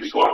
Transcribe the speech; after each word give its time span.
visual. 0.00 0.26